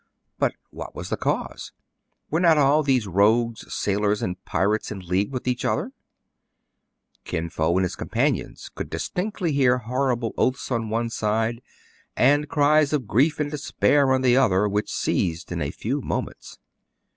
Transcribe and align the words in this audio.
But 0.39 0.53
what 0.71 0.95
was 0.95 1.09
the 1.09 1.15
cause} 1.15 1.73
Were 2.31 2.39
not 2.39 2.57
all 2.57 2.81
these 2.81 3.05
rogues, 3.05 3.71
sailors, 3.71 4.23
and 4.23 4.43
piratés 4.45 4.91
in 4.91 5.01
league 5.01 5.31
with 5.31 5.47
each 5.47 5.63
other} 5.63 5.91
Kin 7.23 7.51
Fo 7.51 7.77
and 7.77 7.85
his 7.85 7.95
companions 7.95 8.71
could 8.73 8.89
distinctly 8.89 9.51
hear 9.51 9.77
horrible 9.77 10.33
oaths 10.39 10.71
on 10.71 10.89
one 10.89 11.11
side, 11.11 11.61
and 12.17 12.49
cries 12.49 12.93
of 12.93 13.05
grief 13.05 13.39
and 13.39 13.51
despair 13.51 14.11
on 14.11 14.23
the 14.23 14.35
other,, 14.35 14.67
which 14.67 14.91
ceased 14.91 15.51
in 15.51 15.61
a 15.61 15.69
few 15.69 16.01
moments. 16.01 16.57